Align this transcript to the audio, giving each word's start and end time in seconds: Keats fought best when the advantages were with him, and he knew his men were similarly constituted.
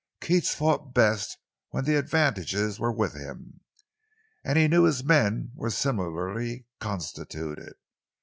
Keats 0.19 0.55
fought 0.55 0.95
best 0.95 1.37
when 1.69 1.85
the 1.85 1.95
advantages 1.95 2.79
were 2.79 2.91
with 2.91 3.13
him, 3.13 3.59
and 4.43 4.57
he 4.57 4.67
knew 4.67 4.85
his 4.85 5.03
men 5.03 5.51
were 5.53 5.69
similarly 5.69 6.65
constituted. 6.79 7.73